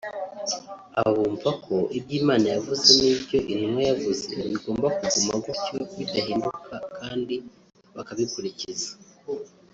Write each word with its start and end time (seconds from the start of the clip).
abo 0.99 1.11
bumva 1.19 1.51
ko 1.65 1.75
ibyo 1.97 2.13
Imana 2.21 2.47
yavuze 2.55 2.87
n’ibyo 3.01 3.37
intumwa 3.51 3.81
yavuze 3.89 4.31
bigomba 4.51 4.87
kuguma 4.97 5.33
gutyo 5.43 5.77
bidahinduka 5.97 6.75
kandi 6.97 7.35
bakabikurikiza 7.95 8.91